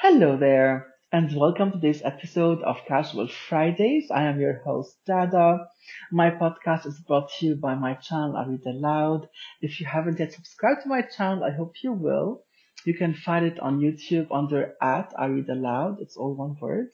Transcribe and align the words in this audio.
Hello 0.00 0.36
there, 0.36 0.92
and 1.10 1.34
welcome 1.34 1.72
to 1.72 1.78
this 1.78 2.02
episode 2.04 2.60
of 2.62 2.84
Casual 2.86 3.28
Fridays. 3.28 4.10
I 4.10 4.24
am 4.24 4.38
your 4.38 4.60
host, 4.62 4.98
Dada. 5.06 5.68
My 6.12 6.30
podcast 6.30 6.84
is 6.84 7.00
brought 7.00 7.30
to 7.38 7.46
you 7.46 7.54
by 7.56 7.76
my 7.76 7.94
channel, 7.94 8.36
I 8.36 8.44
Read 8.44 8.66
Aloud. 8.66 9.26
If 9.62 9.80
you 9.80 9.86
haven't 9.86 10.18
yet 10.18 10.34
subscribed 10.34 10.82
to 10.82 10.90
my 10.90 11.00
channel, 11.00 11.44
I 11.44 11.50
hope 11.50 11.82
you 11.82 11.92
will. 11.92 12.44
You 12.84 12.92
can 12.92 13.14
find 13.14 13.46
it 13.46 13.58
on 13.58 13.80
YouTube 13.80 14.26
under 14.30 14.74
at 14.82 15.14
I 15.18 15.26
Read 15.26 15.48
Aloud. 15.48 16.02
It's 16.02 16.18
all 16.18 16.34
one 16.34 16.58
word. 16.60 16.90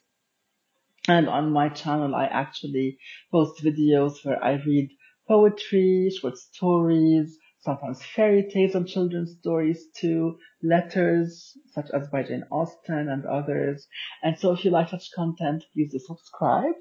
And 1.09 1.29
on 1.29 1.51
my 1.51 1.71
channel, 1.71 2.15
I 2.15 2.27
actually 2.27 2.99
post 3.33 3.65
videos 3.65 4.25
where 4.25 4.43
I 4.43 4.63
read 4.65 4.91
poetry, 5.27 6.09
short 6.21 6.39
stories, 6.39 7.37
sometimes 7.63 8.03
fairy 8.03 8.49
tales 8.53 8.75
and 8.75 8.87
children's 8.87 9.37
stories 9.39 9.87
too, 9.97 10.39
letters 10.63 11.57
such 11.73 11.91
as 11.95 12.09
by 12.09 12.23
Jane 12.23 12.45
Austen 12.51 13.09
and 13.09 13.25
others. 13.25 13.87
And 14.23 14.39
so 14.39 14.53
if 14.53 14.65
you 14.65 14.71
like 14.71 14.89
such 14.89 15.11
content, 15.15 15.65
please 15.73 15.93
do 15.93 15.99
subscribe. 15.99 16.75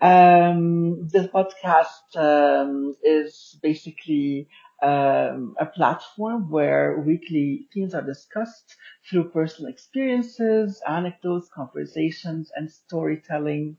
Um, 0.00 1.08
this 1.08 1.26
podcast 1.28 2.16
um, 2.16 2.94
is 3.02 3.58
basically 3.62 4.48
um, 4.82 5.54
a 5.60 5.66
platform 5.66 6.50
where 6.50 7.00
weekly 7.06 7.68
themes 7.72 7.94
are 7.94 8.02
discussed 8.02 8.74
through 9.08 9.30
personal 9.30 9.70
experiences, 9.70 10.82
anecdotes, 10.88 11.48
conversations, 11.54 12.50
and 12.56 12.70
storytelling. 12.70 13.76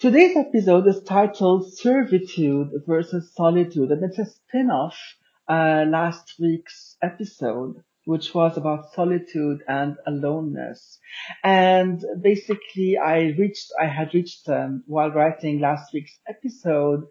Today's 0.00 0.34
episode 0.34 0.86
is 0.86 1.02
titled 1.02 1.74
Servitude 1.74 2.70
versus 2.86 3.34
Solitude, 3.34 3.90
and 3.90 4.02
it's 4.02 4.18
a 4.18 4.24
spin-off 4.24 4.98
uh, 5.46 5.84
last 5.86 6.36
week's 6.40 6.96
episode, 7.02 7.84
which 8.06 8.32
was 8.32 8.56
about 8.56 8.94
solitude 8.94 9.60
and 9.68 9.98
aloneness. 10.06 10.98
And 11.44 12.02
basically, 12.18 12.96
I 12.96 13.34
reached, 13.38 13.72
I 13.78 13.88
had 13.88 14.14
reached 14.14 14.48
um, 14.48 14.84
while 14.86 15.10
writing 15.10 15.60
last 15.60 15.92
week's 15.92 16.18
episode 16.26 17.04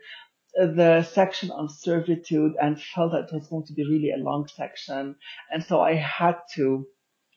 the 0.55 1.03
section 1.03 1.51
on 1.51 1.69
servitude 1.69 2.53
and 2.59 2.81
felt 2.81 3.11
that 3.11 3.25
it 3.25 3.33
was 3.33 3.45
going 3.49 3.67
to 3.67 3.73
be 3.73 3.87
really 3.87 4.09
a 4.09 4.17
long 4.17 4.47
section. 4.47 5.15
And 5.51 5.63
so 5.63 5.79
I 5.79 5.93
had 5.93 6.37
to 6.55 6.87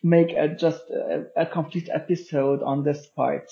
make 0.02 0.30
a, 0.30 0.48
just 0.48 0.80
a, 0.88 1.26
a 1.36 1.44
complete 1.44 1.90
episode 1.92 2.62
on 2.62 2.84
this 2.84 3.06
part. 3.14 3.50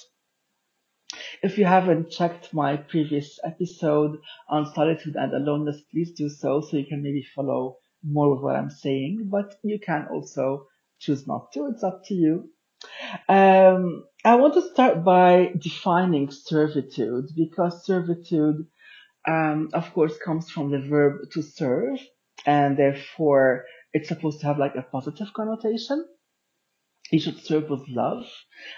If 1.43 1.59
you 1.59 1.65
haven't 1.65 2.11
checked 2.11 2.53
my 2.53 2.77
previous 2.77 3.39
episode 3.45 4.19
on 4.49 4.73
solitude 4.75 5.17
and 5.17 5.33
aloneness, 5.33 5.81
please 5.91 6.13
do 6.13 6.29
so 6.29 6.61
so 6.61 6.77
you 6.77 6.87
can 6.87 7.03
maybe 7.03 7.25
follow 7.35 7.79
more 8.03 8.35
of 8.35 8.43
what 8.43 8.57
I'm 8.57 8.71
saying, 8.71 9.29
but 9.31 9.55
you 9.63 9.79
can 9.79 10.09
also 10.11 10.67
choose 10.99 11.27
not 11.27 11.53
to. 11.53 11.67
It's 11.67 11.83
up 11.83 12.03
to 12.07 12.15
you. 12.15 12.51
Um, 13.29 14.05
I 14.25 14.37
want 14.37 14.55
to 14.55 14.71
start 14.73 15.05
by 15.05 15.53
defining 15.59 16.31
servitude 16.31 17.27
because 17.37 17.85
servitude 17.85 18.67
um, 19.29 19.69
of 19.75 19.93
course, 19.93 20.17
comes 20.19 20.51
from 20.51 20.71
the 20.71 20.81
verb 20.81 21.31
to 21.33 21.43
serve, 21.43 21.99
and 22.47 22.77
therefore 22.77 23.65
it's 23.93 24.09
supposed 24.09 24.41
to 24.41 24.47
have 24.47 24.59
like 24.59 24.77
a 24.77 24.83
positive 24.83 25.33
connotation. 25.35 26.07
You 27.11 27.19
should 27.19 27.45
serve 27.45 27.69
with 27.69 27.89
love, 27.89 28.25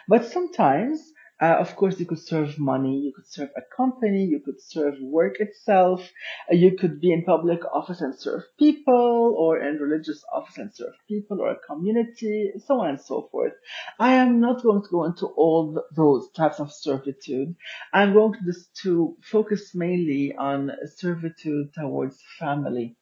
but 0.08 0.24
sometimes, 0.24 1.00
uh, 1.42 1.56
of 1.58 1.74
course, 1.74 1.98
you 1.98 2.06
could 2.06 2.20
serve 2.20 2.56
money, 2.56 3.00
you 3.00 3.12
could 3.12 3.26
serve 3.26 3.50
a 3.56 3.76
company, 3.76 4.24
you 4.24 4.38
could 4.38 4.62
serve 4.62 4.94
work 5.00 5.40
itself, 5.40 6.08
uh, 6.48 6.54
you 6.54 6.76
could 6.76 7.00
be 7.00 7.12
in 7.12 7.24
public 7.24 7.60
office 7.74 8.00
and 8.00 8.14
serve 8.16 8.44
people, 8.60 9.34
or 9.36 9.58
in 9.58 9.76
religious 9.78 10.22
office 10.32 10.56
and 10.58 10.72
serve 10.72 10.94
people, 11.08 11.40
or 11.40 11.50
a 11.50 11.58
community, 11.66 12.52
so 12.64 12.80
on 12.82 12.90
and 12.90 13.00
so 13.00 13.28
forth. 13.32 13.54
I 13.98 14.12
am 14.12 14.38
not 14.38 14.62
going 14.62 14.82
to 14.82 14.88
go 14.88 15.02
into 15.04 15.26
all 15.26 15.82
those 15.96 16.30
types 16.30 16.60
of 16.60 16.72
servitude. 16.72 17.56
I'm 17.92 18.12
going 18.12 18.34
to 18.34 18.52
to 18.84 19.16
focus 19.22 19.74
mainly 19.74 20.34
on 20.38 20.70
servitude 20.96 21.74
towards 21.74 22.22
family, 22.38 22.96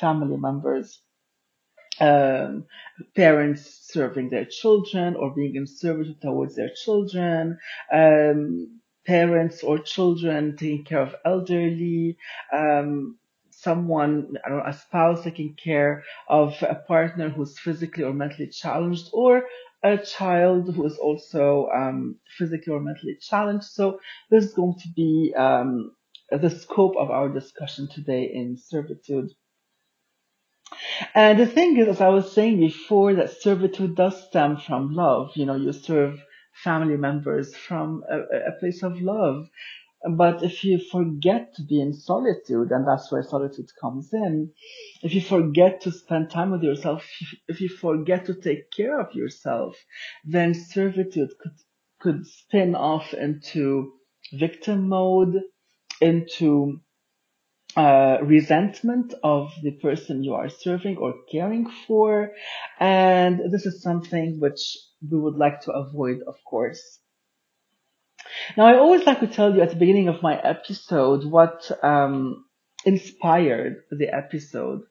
family 0.00 0.38
members 0.38 1.02
um, 2.00 2.64
parents 3.14 3.88
serving 3.92 4.30
their 4.30 4.44
children 4.44 5.16
or 5.16 5.34
being 5.34 5.56
in 5.56 5.66
service 5.66 6.08
towards 6.20 6.56
their 6.56 6.70
children, 6.84 7.58
um, 7.92 8.80
parents 9.06 9.62
or 9.62 9.78
children 9.78 10.56
taking 10.56 10.84
care 10.84 11.00
of 11.00 11.14
elderly, 11.24 12.16
um, 12.52 13.18
someone, 13.50 14.34
I 14.44 14.48
don't 14.48 14.58
know, 14.58 14.64
a 14.66 14.72
spouse 14.72 15.24
taking 15.24 15.56
care 15.62 16.04
of 16.28 16.54
a 16.62 16.76
partner 16.76 17.28
who's 17.28 17.58
physically 17.58 18.04
or 18.04 18.12
mentally 18.12 18.48
challenged, 18.48 19.08
or 19.12 19.44
a 19.82 19.98
child 19.98 20.74
who 20.74 20.86
is 20.86 20.98
also 20.98 21.68
um, 21.74 22.16
physically 22.36 22.72
or 22.72 22.80
mentally 22.80 23.16
challenged. 23.20 23.64
So 23.64 24.00
this 24.30 24.44
is 24.44 24.52
going 24.54 24.74
to 24.80 24.88
be 24.94 25.34
um, 25.36 25.92
the 26.30 26.50
scope 26.50 26.96
of 26.96 27.10
our 27.10 27.28
discussion 27.28 27.88
today 27.88 28.30
in 28.32 28.56
servitude. 28.56 29.30
And 31.14 31.38
the 31.38 31.46
thing 31.46 31.76
is, 31.78 31.88
as 31.88 32.00
I 32.00 32.08
was 32.08 32.32
saying 32.32 32.60
before, 32.60 33.14
that 33.14 33.40
servitude 33.40 33.96
does 33.96 34.26
stem 34.26 34.56
from 34.56 34.92
love. 34.92 35.30
You 35.34 35.46
know, 35.46 35.56
you 35.56 35.72
serve 35.72 36.20
family 36.64 36.96
members 36.96 37.54
from 37.54 38.02
a, 38.10 38.18
a 38.48 38.52
place 38.60 38.82
of 38.82 39.00
love. 39.00 39.48
But 40.08 40.44
if 40.44 40.62
you 40.64 40.78
forget 40.78 41.54
to 41.56 41.64
be 41.64 41.80
in 41.80 41.92
solitude, 41.92 42.70
and 42.70 42.86
that's 42.86 43.10
where 43.10 43.22
solitude 43.22 43.68
comes 43.80 44.10
in, 44.12 44.52
if 45.02 45.12
you 45.12 45.20
forget 45.20 45.80
to 45.82 45.90
spend 45.90 46.30
time 46.30 46.52
with 46.52 46.62
yourself, 46.62 47.04
if 47.48 47.60
you 47.60 47.68
forget 47.68 48.26
to 48.26 48.34
take 48.34 48.70
care 48.70 49.00
of 49.00 49.12
yourself, 49.14 49.76
then 50.24 50.54
servitude 50.54 51.30
could, 51.40 51.56
could 52.00 52.26
spin 52.26 52.76
off 52.76 53.12
into 53.12 53.92
victim 54.32 54.88
mode, 54.88 55.42
into 56.00 56.80
uh, 57.78 58.18
resentment 58.24 59.14
of 59.22 59.52
the 59.62 59.70
person 59.70 60.24
you 60.24 60.34
are 60.34 60.48
serving 60.48 60.96
or 60.96 61.14
caring 61.30 61.70
for. 61.86 62.32
And 62.80 63.52
this 63.52 63.66
is 63.66 63.82
something 63.82 64.40
which 64.40 64.76
we 65.08 65.16
would 65.16 65.36
like 65.36 65.60
to 65.62 65.72
avoid, 65.72 66.18
of 66.26 66.34
course. 66.44 66.82
Now, 68.56 68.66
I 68.66 68.78
always 68.78 69.06
like 69.06 69.20
to 69.20 69.28
tell 69.28 69.54
you 69.54 69.62
at 69.62 69.70
the 69.70 69.76
beginning 69.76 70.08
of 70.08 70.22
my 70.22 70.36
episode 70.36 71.24
what 71.24 71.70
um, 71.84 72.44
inspired 72.84 73.76
the 73.92 74.08
episode. 74.12 74.82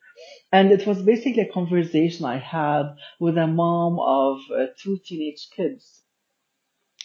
And 0.54 0.72
it 0.72 0.88
was 0.88 1.02
basically 1.02 1.44
a 1.44 1.52
conversation 1.52 2.26
I 2.26 2.38
had 2.38 2.96
with 3.20 3.38
a 3.38 3.48
mom 3.48 4.00
of 4.00 4.40
uh, 4.50 4.68
two 4.82 4.98
teenage 5.06 5.50
kids. 5.56 6.04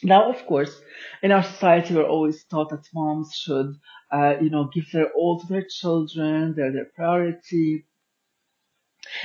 Now, 0.05 0.33
of 0.33 0.47
course, 0.47 0.81
in 1.23 1.31
our 1.31 1.45
society, 1.45 1.95
we're 1.95 2.09
always 2.09 2.45
taught 2.45 2.71
that 2.71 2.89
moms 2.93 3.35
should, 3.37 3.77
uh, 4.13 4.35
you 4.41 4.51
know, 4.51 4.71
give 4.73 4.91
their 4.93 5.11
all 5.13 5.41
to 5.41 5.47
their 5.47 5.65
children, 5.69 6.55
they're 6.57 6.73
their 6.73 6.91
priority. 6.95 7.87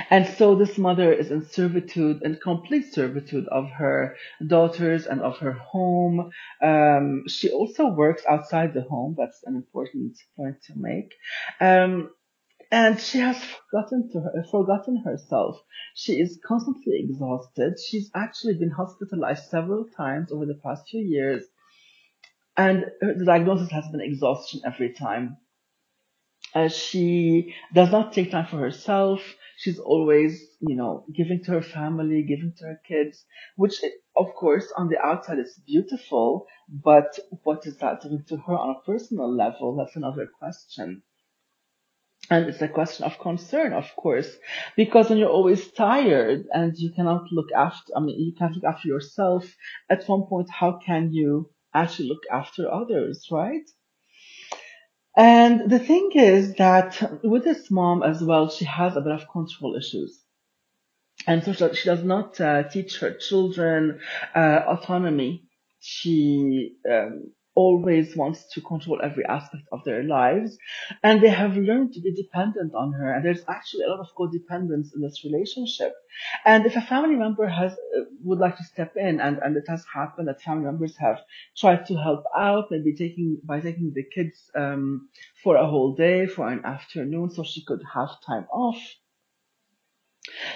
And 0.09 0.27
so 0.27 0.55
this 0.55 0.77
mother 0.77 1.13
is 1.13 1.31
in 1.31 1.45
servitude, 1.45 2.21
in 2.23 2.39
complete 2.41 2.93
servitude 2.93 3.47
of 3.49 3.69
her 3.69 4.15
daughters 4.45 5.05
and 5.05 5.21
of 5.21 5.37
her 5.37 5.53
home. 5.53 6.31
Um, 6.61 7.23
she 7.27 7.49
also 7.49 7.87
works 7.87 8.23
outside 8.27 8.73
the 8.73 8.81
home. 8.81 9.15
That's 9.17 9.41
an 9.45 9.55
important 9.55 10.17
point 10.35 10.61
to 10.63 10.73
make. 10.75 11.13
Um, 11.61 12.09
and 12.71 12.99
she 12.99 13.19
has 13.19 13.41
forgotten 13.41 14.09
to 14.11 14.19
her, 14.19 14.45
forgotten 14.51 14.97
herself. 14.97 15.61
She 15.95 16.13
is 16.13 16.39
constantly 16.45 16.99
exhausted. 16.99 17.75
She's 17.79 18.11
actually 18.13 18.55
been 18.55 18.71
hospitalized 18.71 19.49
several 19.49 19.85
times 19.95 20.31
over 20.31 20.45
the 20.45 20.59
past 20.63 20.89
few 20.89 21.01
years, 21.01 21.45
and 22.57 22.85
the 23.01 23.23
diagnosis 23.25 23.71
has 23.71 23.87
been 23.89 24.01
exhaustion 24.01 24.61
every 24.65 24.93
time. 24.93 25.37
Uh, 26.55 26.67
she 26.67 27.53
does 27.73 27.91
not 27.91 28.13
take 28.13 28.31
time 28.31 28.47
for 28.47 28.57
herself. 28.57 29.21
She's 29.57 29.79
always, 29.79 30.41
you 30.61 30.75
know, 30.75 31.05
giving 31.15 31.43
to 31.43 31.51
her 31.51 31.61
family, 31.61 32.23
giving 32.23 32.53
to 32.57 32.65
her 32.65 32.81
kids, 32.87 33.25
which, 33.55 33.75
of 34.15 34.33
course, 34.33 34.71
on 34.75 34.87
the 34.87 34.99
outside 34.99 35.39
is 35.39 35.59
beautiful, 35.65 36.47
but 36.69 37.19
what 37.43 37.65
is 37.65 37.77
that 37.77 38.01
doing 38.01 38.23
to 38.29 38.37
her 38.37 38.53
on 38.53 38.75
a 38.75 38.85
personal 38.85 39.31
level? 39.33 39.75
That's 39.75 39.95
another 39.95 40.27
question. 40.39 41.03
And 42.29 42.45
it's 42.45 42.61
a 42.61 42.67
question 42.67 43.05
of 43.05 43.19
concern, 43.19 43.73
of 43.73 43.95
course, 43.95 44.35
because 44.75 45.09
when 45.09 45.17
you're 45.17 45.29
always 45.29 45.71
tired 45.71 46.45
and 46.51 46.77
you 46.77 46.91
cannot 46.91 47.31
look 47.31 47.51
after, 47.55 47.93
I 47.95 47.99
mean, 47.99 48.19
you 48.19 48.33
can't 48.37 48.53
look 48.53 48.65
after 48.65 48.87
yourself, 48.87 49.55
at 49.89 50.07
one 50.07 50.23
point, 50.23 50.49
how 50.49 50.79
can 50.85 51.13
you 51.13 51.49
actually 51.81 52.09
look 52.09 52.23
after 52.31 52.71
others, 52.71 53.27
right? 53.31 53.69
And 55.17 55.69
the 55.69 55.79
thing 55.79 56.11
is 56.13 56.55
that 56.55 57.21
with 57.23 57.43
this 57.43 57.71
mom 57.71 58.03
as 58.03 58.23
well, 58.23 58.49
she 58.49 58.65
has 58.65 58.95
a 58.95 59.01
bit 59.01 59.13
of 59.13 59.27
control 59.31 59.75
issues. 59.75 60.23
And 61.27 61.43
so 61.43 61.73
she 61.73 61.85
does 61.89 62.03
not 62.03 62.39
uh, 62.39 62.63
teach 62.69 62.99
her 62.99 63.13
children 63.13 63.99
uh, 64.35 64.61
autonomy. 64.67 65.43
She 65.79 66.75
um, 66.89 67.33
always 67.57 68.15
wants 68.15 68.39
to 68.53 68.61
control 68.61 68.99
every 69.03 69.25
aspect 69.25 69.63
of 69.71 69.83
their 69.83 70.03
lives 70.03 70.57
and 71.03 71.21
they 71.21 71.33
have 71.41 71.57
learned 71.57 71.91
to 71.93 72.01
be 72.01 72.13
dependent 72.13 72.71
on 72.75 72.93
her. 72.93 73.11
And 73.11 73.25
there's 73.25 73.43
actually 73.47 73.85
a 73.85 73.89
lot 73.89 73.99
of 73.99 74.13
codependence 74.19 74.93
in 74.93 75.01
this 75.01 75.23
relationship. 75.25 75.93
And 76.45 76.67
if 76.67 76.75
a 76.75 76.81
family 76.81 77.15
member 77.15 77.47
has 77.47 77.71
uh, 77.73 78.01
would 78.23 78.37
like 78.37 78.57
to 78.57 78.63
step 78.63 78.93
in 78.95 79.19
and, 79.19 79.39
and 79.43 79.57
it 79.57 79.65
has 79.67 79.83
happened 79.91 80.27
that 80.27 80.41
family 80.41 80.65
members 80.65 80.95
have 80.97 81.19
tried 81.57 81.87
to 81.87 81.95
help 81.95 82.23
out 82.37 82.65
maybe 82.69 82.93
taking 82.95 83.39
by 83.43 83.59
taking 83.59 83.91
the 83.95 84.05
kids 84.15 84.37
um, 84.55 85.09
for 85.43 85.55
a 85.55 85.67
whole 85.67 85.95
day 85.95 86.27
for 86.27 86.47
an 86.47 86.61
afternoon 86.63 87.31
so 87.31 87.43
she 87.43 87.65
could 87.65 87.81
have 87.95 88.11
time 88.29 88.45
off. 88.53 88.81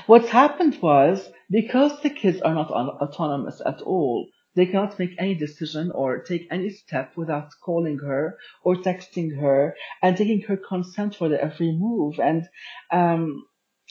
What's 0.06 0.30
happened 0.30 0.78
was 0.82 1.18
because 1.50 1.94
the 2.02 2.10
kids 2.10 2.42
are 2.42 2.54
not 2.54 2.70
autonomous 2.70 3.62
at 3.66 3.82
all, 3.82 4.28
they 4.56 4.66
cannot 4.66 5.00
make 5.00 5.16
any 5.18 5.36
decision 5.36 5.92
or 5.92 6.20
take 6.24 6.48
any 6.52 6.70
step 6.70 7.16
without 7.18 7.50
calling 7.64 8.00
her 8.00 8.38
or 8.64 8.76
texting 8.76 9.40
her 9.40 9.76
and 10.02 10.18
taking 10.18 10.42
her 10.42 10.58
consent 10.58 11.16
for 11.16 11.30
their 11.30 11.42
every 11.42 11.72
move. 11.72 12.20
And 12.20 12.48
um, 12.92 13.46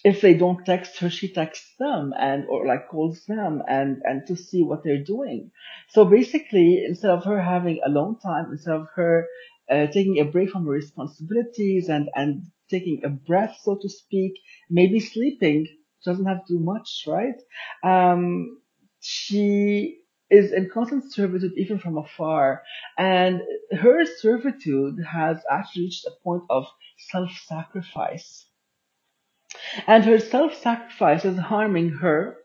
if 0.04 0.20
they 0.20 0.34
don't 0.34 0.64
text 0.64 0.98
her, 0.98 1.10
she 1.10 1.32
texts 1.32 1.74
them 1.78 2.12
and 2.18 2.46
or 2.48 2.66
like 2.66 2.88
calls 2.88 3.24
them 3.26 3.62
and 3.68 4.00
and 4.04 4.26
to 4.26 4.36
see 4.36 4.62
what 4.62 4.82
they're 4.82 5.04
doing. 5.04 5.50
So 5.88 6.04
basically, 6.04 6.82
instead 6.86 7.10
of 7.10 7.24
her 7.24 7.40
having 7.40 7.80
alone 7.84 8.18
time, 8.18 8.46
instead 8.52 8.74
of 8.76 8.86
her 8.96 9.26
uh, 9.70 9.86
taking 9.86 10.18
a 10.18 10.24
break 10.24 10.50
from 10.50 10.64
her 10.64 10.70
responsibilities 10.70 11.88
and 11.88 12.08
and 12.14 12.42
taking 12.70 13.02
a 13.04 13.08
breath, 13.10 13.56
so 13.62 13.76
to 13.80 13.88
speak, 13.88 14.32
maybe 14.70 15.00
sleeping, 15.00 15.66
doesn't 16.04 16.26
have 16.26 16.46
to 16.46 16.54
do 16.58 16.60
much, 16.60 17.04
right? 17.06 17.38
Um, 17.84 18.60
she 19.00 19.98
is 20.30 20.52
in 20.52 20.70
constant 20.72 21.12
servitude 21.12 21.52
even 21.56 21.78
from 21.78 21.98
afar, 21.98 22.62
and 22.98 23.42
her 23.72 24.04
servitude 24.04 24.96
has 25.10 25.38
actually 25.50 25.84
reached 25.84 26.06
a 26.06 26.12
point 26.22 26.44
of 26.50 26.66
self-sacrifice. 27.10 28.46
And 29.86 30.04
her 30.04 30.18
self-sacrifice 30.18 31.24
is 31.24 31.38
harming 31.38 31.90
her 32.00 32.36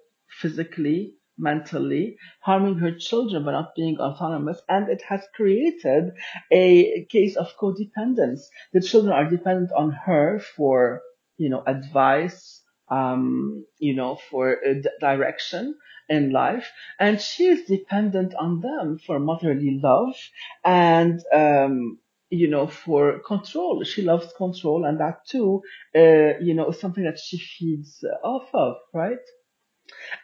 physically, 0.42 1.16
mentally, 1.38 2.18
harming 2.42 2.78
her 2.80 2.92
children 2.98 3.46
by 3.46 3.52
not 3.52 3.76
being 3.76 3.98
autonomous, 4.00 4.62
and 4.68 4.90
it 4.90 5.02
has 5.08 5.22
created 5.36 6.12
a 6.52 7.06
case 7.12 7.36
of 7.36 7.56
codependence. 7.62 8.42
The 8.74 8.82
children 8.82 9.14
are 9.14 9.30
dependent 9.30 9.72
on 9.74 9.92
her 9.92 10.40
for, 10.56 11.02
you 11.38 11.50
know, 11.50 11.64
advice, 11.66 12.62
um, 12.90 13.66
you 13.80 13.96
know, 13.96 14.18
for 14.30 14.58
uh, 14.66 14.74
direction 15.00 15.76
in 16.10 16.31
life, 16.31 16.72
and 17.00 17.19
she 17.22 17.46
is 17.48 17.66
dependent 17.66 18.34
on 18.36 18.62
them 18.62 19.00
for 19.06 19.19
motherly 19.19 19.80
love 19.81 20.16
and 20.63 21.22
um, 21.34 22.00
you 22.30 22.50
know 22.50 22.68
for 22.68 23.19
control. 23.19 23.84
She 23.84 24.02
loves 24.02 24.31
control, 24.38 24.86
and 24.86 25.00
that 25.00 25.25
too, 25.28 25.62
uh, 25.96 26.40
you 26.40 26.54
know, 26.54 26.69
is 26.69 26.80
something 26.80 27.04
that 27.04 27.19
she 27.19 27.38
feeds 27.38 28.04
off 28.24 28.50
of, 28.54 28.75
right? 28.94 29.25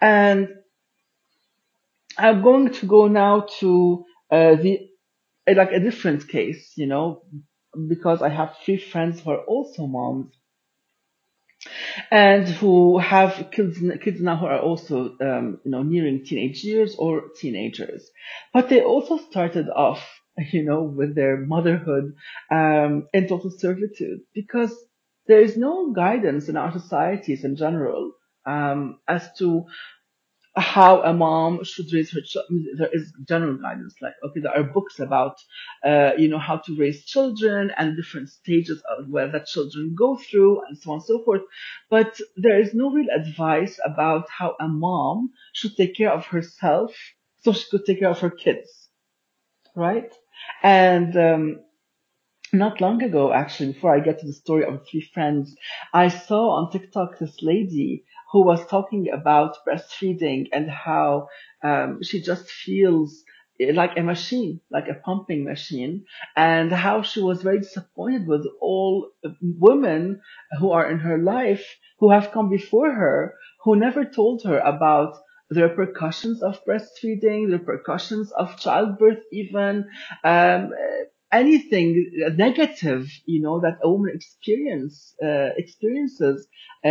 And 0.01 0.49
I'm 2.17 2.41
going 2.41 2.73
to 2.73 2.85
go 2.85 3.07
now 3.07 3.47
to 3.59 4.05
uh, 4.29 4.55
the 4.55 4.89
like 5.47 5.71
a 5.71 5.79
different 5.79 6.27
case, 6.27 6.73
you 6.75 6.87
know, 6.87 7.23
because 7.87 8.21
I 8.21 8.29
have 8.29 8.55
three 8.63 8.77
friends 8.77 9.21
who 9.21 9.31
are 9.31 9.43
also 9.45 9.87
moms 9.87 10.33
and 12.09 12.47
who 12.47 12.97
have 12.99 13.49
kids 13.51 13.79
kids 14.03 14.21
now 14.21 14.35
who 14.37 14.45
are 14.45 14.59
also 14.59 15.15
um, 15.19 15.59
you 15.63 15.71
know 15.71 15.83
nearing 15.83 16.23
teenage 16.23 16.63
years 16.63 16.95
or 16.97 17.29
teenagers. 17.39 18.09
But 18.53 18.69
they 18.69 18.81
also 18.81 19.17
started 19.17 19.69
off 19.69 20.01
you 20.51 20.63
know 20.63 20.83
with 20.83 21.15
their 21.15 21.37
motherhood 21.37 22.15
um, 22.51 23.07
in 23.13 23.27
total 23.27 23.51
servitude 23.51 24.21
because 24.33 24.73
there 25.27 25.41
is 25.41 25.57
no 25.57 25.91
guidance 25.93 26.49
in 26.49 26.57
our 26.57 26.71
societies 26.71 27.43
in 27.43 27.55
general 27.55 28.13
um, 28.45 28.99
as 29.07 29.29
to 29.37 29.65
how 30.55 31.01
a 31.03 31.13
mom 31.13 31.63
should 31.63 31.91
raise 31.93 32.11
her 32.11 32.21
child. 32.21 32.45
There 32.77 32.89
is 32.93 33.13
general 33.27 33.57
guidance, 33.57 33.95
like 34.01 34.13
okay, 34.23 34.41
there 34.41 34.55
are 34.55 34.63
books 34.63 34.99
about, 34.99 35.37
uh, 35.85 36.11
you 36.17 36.27
know, 36.27 36.39
how 36.39 36.57
to 36.57 36.75
raise 36.77 37.05
children 37.05 37.71
and 37.77 37.95
different 37.95 38.29
stages 38.29 38.81
of 38.89 39.07
where 39.09 39.31
that 39.31 39.47
children 39.47 39.95
go 39.97 40.17
through, 40.17 40.61
and 40.67 40.77
so 40.77 40.91
on 40.91 40.95
and 40.97 41.03
so 41.05 41.23
forth. 41.23 41.41
But 41.89 42.19
there 42.35 42.59
is 42.59 42.73
no 42.73 42.91
real 42.91 43.09
advice 43.15 43.79
about 43.85 44.29
how 44.29 44.55
a 44.59 44.67
mom 44.67 45.31
should 45.53 45.75
take 45.77 45.95
care 45.95 46.11
of 46.11 46.25
herself 46.25 46.93
so 47.43 47.53
she 47.53 47.69
could 47.69 47.85
take 47.85 47.99
care 47.99 48.09
of 48.09 48.19
her 48.19 48.29
kids, 48.29 48.89
right? 49.75 50.13
And 50.63 51.15
um, 51.17 51.59
not 52.53 52.81
long 52.81 53.01
ago, 53.03 53.31
actually, 53.33 53.73
before 53.73 53.95
I 53.95 53.99
get 53.99 54.19
to 54.19 54.27
the 54.27 54.33
story 54.33 54.65
of 54.65 54.85
three 54.85 55.09
friends, 55.13 55.55
I 55.93 56.09
saw 56.09 56.51
on 56.51 56.71
TikTok 56.71 57.19
this 57.19 57.41
lady 57.41 58.03
who 58.31 58.43
was 58.43 58.65
talking 58.67 59.09
about 59.11 59.57
breastfeeding 59.67 60.47
and 60.53 60.69
how 60.69 61.27
um, 61.63 61.99
she 62.01 62.21
just 62.21 62.49
feels 62.49 63.23
like 63.59 63.97
a 63.97 64.01
machine, 64.01 64.59
like 64.71 64.87
a 64.87 64.95
pumping 64.95 65.43
machine, 65.43 66.05
and 66.35 66.71
how 66.71 67.03
she 67.03 67.21
was 67.21 67.43
very 67.43 67.59
disappointed 67.59 68.25
with 68.27 68.45
all 68.59 69.11
women 69.41 70.21
who 70.59 70.71
are 70.71 70.89
in 70.89 70.99
her 70.99 71.17
life 71.17 71.77
who 71.99 72.11
have 72.11 72.31
come 72.31 72.49
before 72.49 72.91
her 72.91 73.35
who 73.63 73.75
never 73.75 74.03
told 74.03 74.43
her 74.43 74.57
about 74.59 75.15
the 75.49 75.61
repercussions 75.63 76.41
of 76.41 76.63
breastfeeding, 76.65 77.49
the 77.51 77.57
repercussions 77.59 78.31
of 78.31 78.57
childbirth, 78.57 79.19
even 79.31 79.85
um, 80.23 80.71
anything 81.31 82.11
negative, 82.35 83.09
you 83.25 83.41
know, 83.41 83.59
that 83.61 83.77
a 83.83 83.89
woman 83.89 84.11
experience 84.13 85.15
uh, 85.23 85.49
experiences 85.57 86.47
uh, 86.85 86.89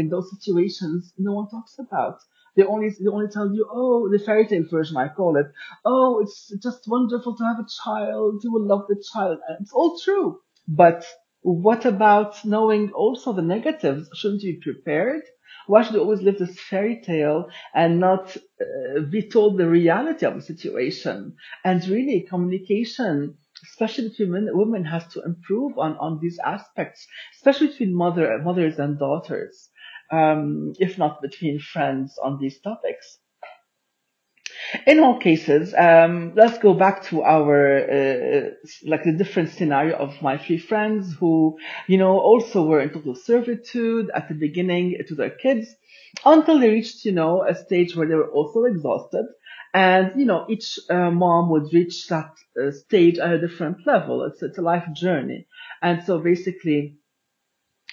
in 0.00 0.08
those 0.10 0.30
situations, 0.30 1.12
no 1.18 1.32
one 1.32 1.48
talks 1.48 1.76
about. 1.78 2.18
They 2.56 2.64
only 2.64 2.90
they 2.90 3.08
only 3.08 3.28
tell 3.28 3.52
you, 3.54 3.66
oh, 3.70 4.08
the 4.10 4.18
fairy 4.18 4.46
tale 4.46 4.64
version, 4.70 4.96
I 4.96 5.08
call 5.08 5.36
it. 5.36 5.46
Oh, 5.84 6.20
it's 6.20 6.52
just 6.62 6.88
wonderful 6.88 7.36
to 7.36 7.44
have 7.44 7.58
a 7.60 7.66
child. 7.84 8.42
You 8.42 8.52
will 8.52 8.66
love 8.66 8.86
the 8.88 9.02
child. 9.12 9.38
It's 9.60 9.72
all 9.72 9.98
true. 9.98 10.40
But 10.68 11.04
what 11.42 11.84
about 11.86 12.44
knowing 12.44 12.92
also 12.92 13.32
the 13.32 13.42
negatives? 13.42 14.10
Shouldn't 14.14 14.42
you 14.42 14.54
be 14.54 14.60
prepared? 14.72 15.22
Why 15.66 15.82
should 15.82 15.94
you 15.94 16.00
always 16.00 16.22
live 16.22 16.38
this 16.38 16.58
fairy 16.58 17.00
tale 17.00 17.48
and 17.74 18.00
not 18.00 18.36
uh, 18.60 19.00
be 19.02 19.22
told 19.22 19.56
the 19.56 19.68
reality 19.68 20.26
of 20.26 20.34
the 20.34 20.42
situation? 20.42 21.36
And 21.64 21.86
really, 21.86 22.26
communication 22.28 23.36
especially 23.64 24.08
between 24.08 24.32
men, 24.32 24.48
women 24.52 24.84
has 24.84 25.06
to 25.08 25.22
improve 25.22 25.78
on, 25.78 25.96
on 25.98 26.18
these 26.20 26.38
aspects, 26.44 27.06
especially 27.36 27.68
between 27.68 27.94
mother, 27.94 28.38
mothers 28.42 28.78
and 28.78 28.98
daughters, 28.98 29.68
um, 30.12 30.72
if 30.78 30.98
not 30.98 31.22
between 31.22 31.58
friends 31.58 32.18
on 32.22 32.38
these 32.40 32.60
topics. 32.60 33.18
In 34.86 35.00
all 35.00 35.18
cases, 35.18 35.74
um, 35.74 36.32
let's 36.34 36.58
go 36.58 36.74
back 36.74 37.02
to 37.04 37.22
our, 37.22 37.78
uh, 37.78 38.50
like 38.84 39.04
the 39.04 39.12
different 39.12 39.50
scenario 39.50 39.96
of 39.96 40.20
my 40.22 40.38
three 40.38 40.58
friends 40.58 41.14
who, 41.18 41.56
you 41.86 41.98
know, 41.98 42.18
also 42.18 42.64
were 42.64 42.80
in 42.80 42.90
total 42.90 43.14
servitude 43.14 44.10
at 44.14 44.28
the 44.28 44.34
beginning 44.34 44.96
to 45.08 45.14
their 45.14 45.30
kids 45.30 45.74
until 46.24 46.58
they 46.58 46.68
reached, 46.68 47.04
you 47.04 47.12
know, 47.12 47.42
a 47.42 47.54
stage 47.54 47.96
where 47.96 48.06
they 48.06 48.14
were 48.14 48.30
also 48.30 48.64
exhausted 48.64 49.26
and, 49.72 50.18
you 50.18 50.26
know, 50.26 50.46
each 50.48 50.78
uh, 50.88 51.10
mom 51.10 51.50
would 51.50 51.72
reach 51.72 52.08
that 52.08 52.34
uh, 52.60 52.72
stage 52.72 53.18
at 53.18 53.32
a 53.32 53.40
different 53.40 53.86
level. 53.86 54.24
It's, 54.24 54.42
it's 54.42 54.58
a 54.58 54.62
life 54.62 54.86
journey. 54.92 55.46
And 55.80 56.02
so 56.04 56.18
basically, 56.18 56.96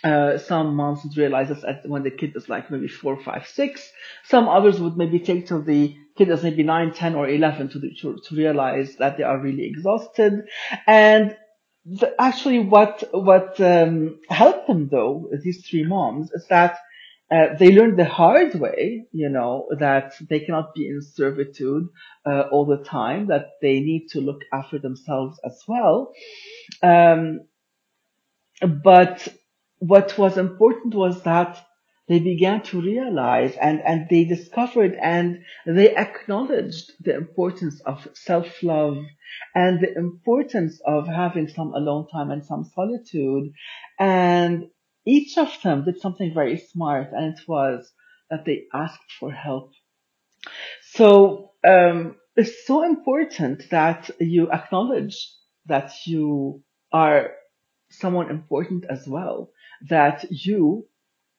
uh, 0.03 0.37
some 0.37 0.75
moms 0.75 1.03
would 1.03 1.17
realize 1.17 1.49
this 1.49 1.63
at, 1.63 1.87
when 1.87 2.03
the 2.03 2.11
kid 2.11 2.33
is 2.35 2.49
like 2.49 2.71
maybe 2.71 2.87
four, 2.87 3.19
five, 3.21 3.47
six. 3.47 3.91
Some 4.25 4.47
others 4.47 4.79
would 4.79 4.97
maybe 4.97 5.19
take 5.19 5.47
till 5.47 5.61
the 5.61 5.95
kid 6.17 6.29
is 6.29 6.43
maybe 6.43 6.63
nine, 6.63 6.93
ten, 6.93 7.15
or 7.15 7.27
11 7.27 7.69
to, 7.69 7.79
to, 7.79 8.19
to 8.27 8.35
realize 8.35 8.95
that 8.97 9.17
they 9.17 9.23
are 9.23 9.39
really 9.39 9.65
exhausted. 9.65 10.47
And 10.87 11.37
the, 11.85 12.13
actually 12.19 12.59
what, 12.59 13.03
what, 13.11 13.59
um, 13.61 14.19
helped 14.29 14.67
them 14.67 14.89
though, 14.89 15.29
these 15.43 15.65
three 15.67 15.83
moms, 15.83 16.31
is 16.31 16.45
that 16.49 16.77
uh, 17.29 17.55
they 17.59 17.71
learned 17.71 17.97
the 17.97 18.05
hard 18.05 18.55
way, 18.55 19.05
you 19.11 19.29
know, 19.29 19.67
that 19.79 20.13
they 20.29 20.39
cannot 20.39 20.73
be 20.73 20.87
in 20.87 21.01
servitude 21.01 21.87
uh, 22.25 22.43
all 22.51 22.65
the 22.65 22.83
time, 22.83 23.27
that 23.27 23.51
they 23.61 23.79
need 23.79 24.07
to 24.09 24.21
look 24.21 24.41
after 24.53 24.79
themselves 24.79 25.39
as 25.45 25.61
well. 25.67 26.13
Um, 26.81 27.41
but 28.61 29.27
what 29.79 30.17
was 30.17 30.37
important 30.37 30.95
was 30.95 31.23
that 31.23 31.63
they 32.07 32.19
began 32.19 32.61
to 32.63 32.81
realize 32.81 33.55
and, 33.57 33.81
and 33.81 34.07
they 34.09 34.23
discovered 34.23 34.95
and 35.01 35.43
they 35.65 35.93
acknowledged 35.95 36.91
the 37.01 37.15
importance 37.15 37.81
of 37.81 38.07
self-love 38.13 38.97
and 39.53 39.81
the 39.81 39.93
importance 39.97 40.79
of 40.85 41.07
having 41.07 41.49
some 41.49 41.73
alone 41.73 42.07
time 42.07 42.31
and 42.31 42.45
some 42.45 42.63
solitude 42.73 43.51
and 43.99 44.67
each 45.07 45.37
of 45.37 45.49
them 45.63 45.85
did 45.85 45.99
something 45.99 46.33
very 46.33 46.57
smart, 46.57 47.09
and 47.13 47.33
it 47.33 47.47
was 47.47 47.91
that 48.29 48.45
they 48.45 48.65
asked 48.73 49.11
for 49.19 49.31
help. 49.31 49.71
So 50.91 51.51
um, 51.67 52.15
it's 52.35 52.65
so 52.65 52.83
important 52.83 53.69
that 53.71 54.11
you 54.19 54.51
acknowledge 54.51 55.17
that 55.65 55.91
you 56.05 56.63
are 56.91 57.31
someone 57.89 58.29
important 58.29 58.85
as 58.89 59.07
well, 59.07 59.51
that 59.89 60.25
you 60.29 60.87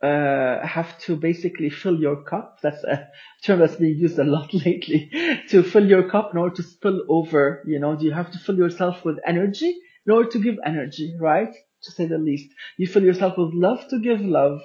uh, 0.03 0.65
have 0.67 0.99
to 1.01 1.17
basically 1.17 1.71
fill 1.71 1.99
your 1.99 2.23
cup. 2.23 2.59
That's 2.63 2.85
a 2.85 3.09
term 3.45 3.59
that's 3.61 3.77
being 3.77 3.99
used 3.99 4.19
a 4.19 4.25
lot 4.25 4.55
lately. 4.67 5.11
to 5.49 5.63
fill 5.63 5.87
your 5.87 6.09
cup 6.09 6.31
in 6.33 6.39
order 6.39 6.57
to 6.57 6.63
spill 6.63 7.03
over, 7.09 7.63
you 7.67 7.79
know, 7.79 7.99
you 7.99 8.13
have 8.13 8.31
to 8.33 8.39
fill 8.39 8.57
yourself 8.57 9.05
with 9.05 9.19
energy 9.27 9.77
in 10.07 10.13
order 10.13 10.31
to 10.31 10.39
give 10.39 10.57
energy, 10.65 11.17
right? 11.21 11.55
To 11.85 11.93
say 11.93 12.07
the 12.07 12.19
least. 12.19 12.51
You 12.77 12.87
fill 12.87 13.05
yourself 13.05 13.39
with 13.39 13.55
love 13.55 13.87
to 13.89 14.01
give 14.01 14.21
love. 14.21 14.61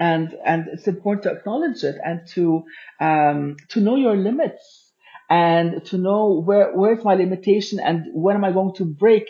And, 0.00 0.34
and 0.44 0.68
it's 0.72 0.86
important 0.86 1.24
to 1.24 1.32
acknowledge 1.32 1.82
it 1.82 1.96
and 2.04 2.26
to, 2.28 2.64
um, 3.00 3.56
to 3.70 3.80
know 3.80 3.96
your 3.96 4.16
limits 4.16 4.92
and 5.28 5.84
to 5.86 5.98
know 5.98 6.40
where, 6.40 6.72
where's 6.74 7.04
my 7.04 7.14
limitation 7.14 7.80
and 7.80 8.06
when 8.12 8.36
am 8.36 8.44
I 8.44 8.52
going 8.52 8.74
to 8.76 8.84
break 8.84 9.28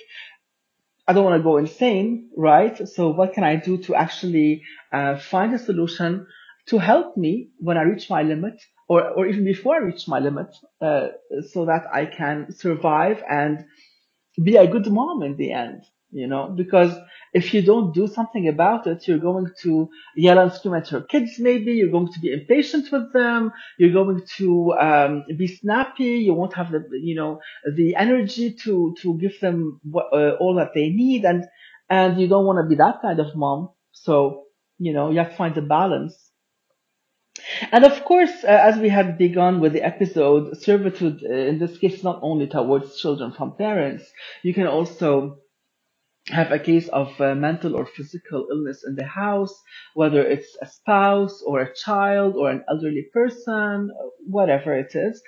I 1.08 1.14
don't 1.14 1.24
want 1.24 1.38
to 1.38 1.42
go 1.42 1.56
insane, 1.56 2.28
right? 2.36 2.86
So 2.86 3.08
what 3.08 3.32
can 3.32 3.42
I 3.42 3.56
do 3.56 3.78
to 3.78 3.94
actually 3.94 4.62
uh, 4.92 5.16
find 5.16 5.54
a 5.54 5.58
solution 5.58 6.26
to 6.66 6.78
help 6.78 7.16
me 7.16 7.48
when 7.58 7.78
I 7.78 7.82
reach 7.82 8.10
my 8.10 8.22
limit 8.22 8.60
or, 8.88 9.08
or 9.08 9.26
even 9.26 9.44
before 9.44 9.76
I 9.76 9.78
reach 9.78 10.06
my 10.06 10.18
limit, 10.18 10.54
uh, 10.82 11.08
so 11.50 11.64
that 11.64 11.86
I 11.92 12.04
can 12.04 12.52
survive 12.52 13.22
and 13.28 13.64
be 14.42 14.56
a 14.56 14.66
good 14.66 14.86
mom 14.86 15.22
in 15.22 15.36
the 15.36 15.52
end, 15.52 15.82
you 16.10 16.26
know, 16.26 16.48
because 16.56 16.94
if 17.34 17.52
you 17.52 17.60
don't 17.62 17.94
do 17.94 18.06
something 18.06 18.48
about 18.48 18.86
it, 18.86 19.06
you're 19.06 19.18
going 19.18 19.48
to 19.62 19.90
yell 20.16 20.38
and 20.38 20.52
scream 20.52 20.74
at 20.74 20.90
your 20.90 21.02
kids, 21.02 21.38
maybe 21.38 21.72
you're 21.72 21.90
going 21.90 22.12
to 22.12 22.20
be 22.20 22.32
impatient 22.32 22.90
with 22.90 23.12
them. 23.12 23.52
You're 23.78 23.92
going 23.92 24.22
to, 24.38 24.72
um, 24.72 25.24
be 25.36 25.46
snappy. 25.46 26.04
You 26.04 26.34
won't 26.34 26.54
have 26.54 26.70
the, 26.72 26.84
you 26.92 27.14
know, 27.14 27.40
the 27.76 27.96
energy 27.96 28.54
to, 28.64 28.94
to 29.02 29.18
give 29.18 29.38
them 29.40 29.80
uh, 29.94 30.32
all 30.40 30.54
that 30.56 30.72
they 30.74 30.88
need. 30.88 31.24
And, 31.24 31.44
and 31.90 32.18
you 32.20 32.28
don't 32.28 32.46
want 32.46 32.64
to 32.64 32.68
be 32.68 32.76
that 32.76 33.02
kind 33.02 33.20
of 33.20 33.36
mom. 33.36 33.70
So, 33.92 34.44
you 34.78 34.92
know, 34.94 35.10
you 35.10 35.18
have 35.18 35.30
to 35.30 35.36
find 35.36 35.56
a 35.58 35.62
balance. 35.62 36.14
And 37.70 37.84
of 37.84 38.04
course, 38.04 38.32
uh, 38.44 38.46
as 38.48 38.78
we 38.78 38.88
had 38.88 39.18
begun 39.18 39.60
with 39.60 39.72
the 39.72 39.82
episode, 39.82 40.56
servitude 40.60 41.22
uh, 41.24 41.32
in 41.32 41.58
this 41.58 41.78
case 41.78 42.02
not 42.02 42.18
only 42.22 42.46
towards 42.46 42.98
children 43.00 43.32
from 43.32 43.56
parents. 43.56 44.04
You 44.42 44.54
can 44.54 44.66
also 44.66 45.38
have 46.30 46.52
a 46.52 46.58
case 46.58 46.88
of 46.88 47.18
uh, 47.20 47.34
mental 47.34 47.74
or 47.74 47.86
physical 47.86 48.46
illness 48.50 48.84
in 48.86 48.94
the 48.94 49.04
house, 49.04 49.54
whether 49.94 50.22
it's 50.22 50.56
a 50.60 50.66
spouse 50.66 51.42
or 51.42 51.60
a 51.60 51.74
child 51.74 52.36
or 52.36 52.50
an 52.50 52.64
elderly 52.68 53.06
person, 53.12 53.90
whatever 54.26 54.76
it 54.76 54.94
is. 54.94 55.22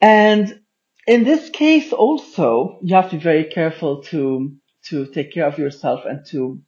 And 0.00 0.60
in 1.06 1.24
this 1.24 1.50
case 1.50 1.92
also, 1.92 2.78
you 2.82 2.94
have 2.94 3.10
to 3.10 3.16
be 3.16 3.22
very 3.22 3.44
careful 3.44 4.02
to, 4.04 4.54
to 4.86 5.06
take 5.06 5.32
care 5.32 5.46
of 5.46 5.58
yourself 5.58 6.02
and 6.04 6.24
to 6.28 6.60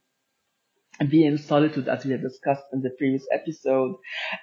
be 1.09 1.25
in 1.25 1.37
solitude 1.37 1.87
as 1.87 2.05
we 2.05 2.11
had 2.11 2.21
discussed 2.21 2.65
in 2.71 2.81
the 2.81 2.91
previous 2.91 3.25
episode. 3.31 3.95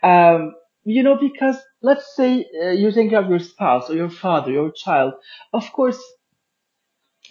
Um, 0.02 0.55
you 0.85 1.02
know, 1.02 1.17
because 1.17 1.57
let's 1.83 2.17
say 2.17 2.47
uh, 2.62 2.71
you 2.71 2.90
think 2.90 3.12
of 3.12 3.29
your 3.29 3.38
spouse 3.38 3.90
or 3.90 3.95
your 3.95 4.11
father, 4.11 4.50
your 4.50 4.73
child. 4.73 5.14
Of 5.52 5.71
course, 5.73 6.02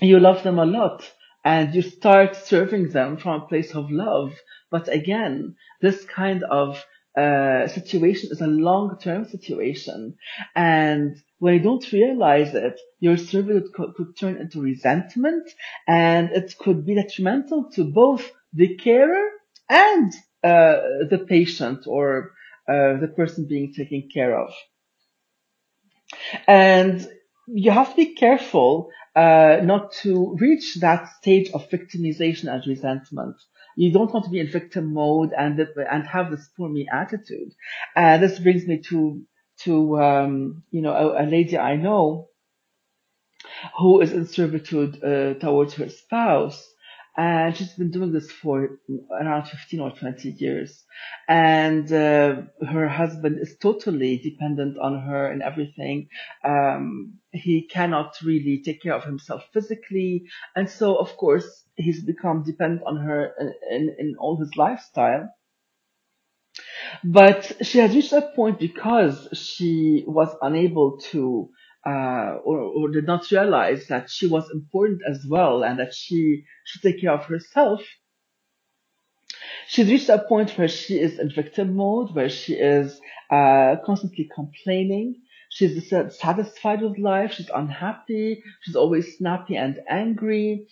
you 0.02 0.20
love 0.20 0.44
them 0.44 0.60
a 0.60 0.66
lot 0.66 1.10
and 1.44 1.74
you 1.74 1.82
start 1.82 2.36
serving 2.36 2.90
them 2.90 3.18
from 3.18 3.42
a 3.42 3.48
place 3.48 3.74
of 3.74 3.92
love. 3.92 4.34
But 4.72 4.88
again, 4.88 5.56
this 5.82 6.04
kind 6.06 6.44
of 6.44 6.84
uh, 7.18 7.68
situation 7.68 8.30
is 8.32 8.42
a 8.42 8.48
long-term 8.48 9.26
situation. 9.26 10.16
And 10.56 11.18
when 11.40 11.56
you 11.56 11.60
don't 11.62 11.92
realize 11.92 12.54
it, 12.54 12.80
your 13.00 13.18
service 13.18 13.68
could, 13.74 13.94
could 13.96 14.18
turn 14.18 14.38
into 14.38 14.62
resentment 14.62 15.50
and 15.88 16.30
it 16.32 16.56
could 16.60 16.86
be 16.86 16.96
detrimental 16.96 17.72
to 17.72 17.84
both 17.84 18.30
the 18.54 18.76
carer 18.78 19.26
and 19.70 20.14
uh, 20.44 20.78
the 21.10 21.26
patient 21.28 21.86
or 21.88 22.32
uh, 22.68 23.00
the 23.00 23.12
person 23.16 23.48
being 23.48 23.74
taken 23.74 24.10
care 24.14 24.40
of. 24.40 24.52
And 26.48 27.08
you 27.48 27.72
have 27.72 27.92
to 27.92 27.96
be 27.96 28.16
careful 28.16 28.90
uh, 29.16 29.60
not 29.64 29.92
to 29.92 30.36
reach 30.40 30.76
that 30.82 31.10
stage 31.18 31.50
of 31.52 31.70
victimization 31.70 32.52
and 32.52 32.66
resentment. 32.68 33.36
You 33.76 33.92
don't 33.92 34.14
want 34.14 34.26
to 34.26 34.32
be 34.32 34.40
in 34.40 34.52
victim 34.52 34.94
mode 34.94 35.32
and 35.38 35.60
and 35.60 36.08
have 36.08 36.32
this 36.32 36.50
poor 36.58 36.70
me 36.70 36.88
attitude. 36.92 37.54
Uh, 37.96 38.18
this 38.18 38.40
brings 38.40 38.66
me 38.66 38.82
to 38.90 39.22
to 39.64 40.00
um, 40.02 40.64
you 40.72 40.82
know 40.82 40.94
a, 40.94 41.24
a, 41.24 41.26
lady 41.26 41.58
I 41.58 41.76
know 41.76 42.30
who 43.78 44.02
is 44.02 44.12
in 44.12 44.26
servitude 44.26 45.04
uh, 45.04 45.34
towards 45.36 45.74
her 45.76 45.90
spouse, 45.90 46.66
and 47.20 47.58
she's 47.58 47.74
been 47.74 47.92
doing 47.92 48.14
this 48.14 48.32
for 48.32 48.80
around 49.12 49.46
15 49.46 49.82
or 49.82 49.92
20 49.92 50.30
years. 50.40 50.86
And 51.28 51.92
uh, 51.92 52.44
her 52.66 52.88
husband 52.88 53.40
is 53.42 53.58
totally 53.58 54.20
dependent 54.20 54.78
on 54.80 55.02
her 55.02 55.30
and 55.30 55.42
everything. 55.42 56.08
Um, 56.46 57.16
he 57.34 57.68
cannot 57.68 58.16
really 58.24 58.62
take 58.64 58.82
care 58.82 58.94
of 58.94 59.04
himself 59.04 59.44
physically. 59.52 60.30
And 60.56 60.70
so 60.70 60.96
of 60.96 61.18
course 61.18 61.66
he's 61.76 62.02
become 62.06 62.44
dependent 62.44 62.84
on 62.88 62.96
her 62.96 63.34
in, 63.38 63.54
in, 63.70 63.96
in 64.00 64.16
all 64.18 64.38
his 64.38 64.56
lifestyle. 64.56 65.30
But 67.04 67.66
she 67.66 67.80
has 67.80 67.94
reached 67.94 68.12
that 68.12 68.34
point 68.34 68.60
because 68.60 69.28
she 69.34 70.06
was 70.08 70.34
unable 70.42 71.00
to 71.12 71.50
uh, 71.86 72.38
or, 72.44 72.60
or 72.60 72.90
did 72.90 73.06
not 73.06 73.30
realize 73.32 73.88
that 73.88 74.10
she 74.10 74.28
was 74.28 74.50
important 74.52 75.02
as 75.10 75.26
well 75.28 75.64
and 75.64 75.80
that 75.80 75.94
she 75.94 76.44
should 76.66 76.82
take 76.82 77.02
care 77.02 77.14
of 77.14 77.26
herself, 77.26 77.82
she's 79.68 79.88
reached 79.88 80.10
a 80.10 80.20
point 80.20 80.52
where 80.58 80.68
she 80.68 81.00
is 81.00 81.20
in 81.20 81.32
victim 81.32 81.76
mode, 81.76 82.14
where 82.14 82.30
she 82.30 82.54
is 82.54 83.00
uh, 83.32 83.76
constantly 83.86 84.30
complaining. 84.34 85.16
She's 85.50 85.90
satisfied 85.90 86.82
with 86.82 87.00
life. 87.00 87.34
She's 87.34 87.50
unhappy. 87.50 88.44
She's 88.62 88.76
always 88.76 89.18
snappy 89.18 89.56
and 89.58 89.80
angry. 89.90 90.68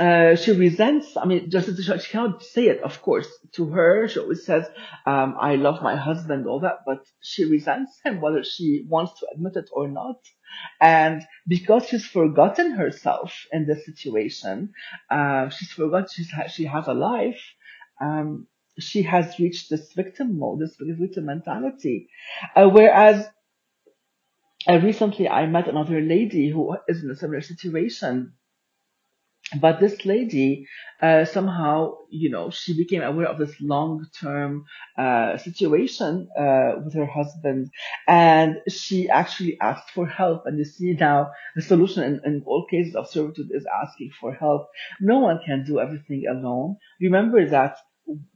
Uh, 0.00 0.34
she 0.36 0.52
resents, 0.52 1.16
I 1.16 1.24
mean, 1.26 1.48
just 1.48 1.68
she 1.76 2.10
cannot 2.10 2.42
say 2.42 2.66
it, 2.66 2.82
of 2.82 3.00
course, 3.02 3.28
to 3.52 3.66
her. 3.70 4.08
She 4.08 4.18
always 4.18 4.44
says, 4.44 4.66
um, 5.06 5.36
I 5.40 5.56
love 5.56 5.80
my 5.82 5.96
husband, 5.96 6.46
all 6.46 6.60
that, 6.60 6.80
but 6.84 7.06
she 7.22 7.44
resents 7.44 8.00
him, 8.04 8.20
whether 8.20 8.42
she 8.44 8.84
wants 8.88 9.18
to 9.20 9.26
admit 9.32 9.56
it 9.56 9.70
or 9.72 9.88
not. 9.88 10.18
And 10.80 11.22
because 11.46 11.86
she's 11.88 12.04
forgotten 12.06 12.72
herself 12.72 13.46
in 13.52 13.66
this 13.66 13.86
situation, 13.86 14.72
uh, 15.10 15.48
she's 15.50 15.70
forgotten 15.70 16.08
she's 16.12 16.30
ha- 16.30 16.48
she 16.48 16.64
has 16.64 16.88
a 16.88 16.94
life. 16.94 17.40
Um, 18.00 18.46
she 18.78 19.02
has 19.02 19.38
reached 19.38 19.70
this 19.70 19.92
victim 19.94 20.38
mode, 20.38 20.60
this 20.60 20.76
victim 20.78 21.26
mentality. 21.26 22.08
Uh, 22.54 22.68
whereas 22.68 23.26
uh, 24.68 24.78
recently 24.82 25.28
I 25.28 25.46
met 25.46 25.68
another 25.68 26.00
lady 26.00 26.50
who 26.50 26.76
is 26.88 27.02
in 27.02 27.10
a 27.10 27.16
similar 27.16 27.40
situation. 27.40 28.32
But 29.60 29.78
this 29.78 30.04
lady 30.04 30.66
uh, 31.00 31.24
somehow 31.24 31.98
you 32.10 32.30
know 32.30 32.50
she 32.50 32.76
became 32.76 33.02
aware 33.02 33.28
of 33.28 33.38
this 33.38 33.54
long 33.60 34.04
term 34.20 34.64
uh, 34.98 35.36
situation 35.38 36.28
uh, 36.36 36.80
with 36.84 36.94
her 36.94 37.06
husband. 37.06 37.70
And 38.08 38.56
she 38.68 39.08
actually 39.08 39.56
asked 39.60 39.90
for 39.90 40.04
help. 40.06 40.46
And 40.46 40.58
you 40.58 40.64
see 40.64 40.94
now 40.94 41.30
the 41.54 41.62
solution 41.62 42.02
in, 42.02 42.20
in 42.24 42.42
all 42.44 42.66
cases 42.68 42.96
of 42.96 43.08
servitude 43.08 43.50
is 43.52 43.66
asking 43.84 44.10
for 44.20 44.34
help. 44.34 44.66
No 45.00 45.20
one 45.20 45.38
can 45.46 45.64
do 45.64 45.78
everything 45.78 46.24
alone. 46.28 46.76
Remember 47.00 47.48
that 47.48 47.78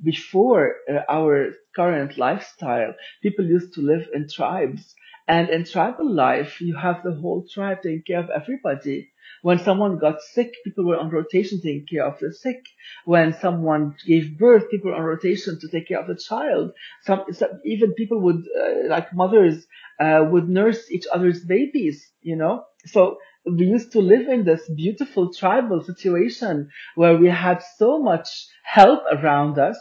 before 0.03 0.77
uh, 0.89 1.01
our 1.09 1.53
current 1.77 2.19
lifestyle 2.19 2.95
people 3.23 3.45
used 3.45 3.73
to 3.75 3.81
live 3.81 4.09
in 4.15 4.29
tribes 4.29 4.95
and 5.35 5.49
in 5.49 5.65
tribal 5.65 6.11
life 6.27 6.61
you 6.61 6.75
have 6.77 7.03
the 7.03 7.15
whole 7.23 7.43
tribe 7.55 7.79
taking 7.83 8.03
care 8.03 8.21
of 8.21 8.31
everybody 8.31 8.99
when 9.43 9.59
someone 9.59 9.99
got 9.99 10.21
sick, 10.21 10.55
people 10.65 10.85
were 10.85 10.99
on 10.99 11.11
rotation 11.11 11.61
taking 11.61 11.87
care 11.87 12.07
of 12.07 12.19
the 12.19 12.33
sick. 12.33 12.67
When 13.05 13.33
someone 13.33 13.97
gave 14.07 14.39
birth, 14.39 14.71
people 14.71 14.91
were 14.91 14.97
on 14.97 15.05
rotation 15.05 15.59
to 15.61 15.69
take 15.69 15.89
care 15.89 16.01
of 16.01 16.09
the 16.09 16.17
child. 16.17 16.73
Some, 17.03 17.25
some 17.33 17.61
even 17.65 17.95
people 17.95 18.21
would, 18.21 18.45
uh, 18.59 18.89
like 18.89 19.15
mothers, 19.15 19.67
uh, 19.99 20.27
would 20.31 20.49
nurse 20.49 20.91
each 20.91 21.07
other's 21.13 21.45
babies, 21.45 22.11
you 22.21 22.37
know? 22.37 22.65
So 22.87 23.19
we 23.47 23.67
used 23.67 23.93
to 23.93 24.01
live 24.01 24.29
in 24.29 24.45
this 24.45 24.69
beautiful 24.69 25.33
tribal 25.33 25.83
situation 25.83 26.71
where 26.95 27.17
we 27.17 27.29
had 27.29 27.63
so 27.79 28.03
much 28.03 28.29
help 28.63 29.03
around 29.11 29.59
us. 29.59 29.79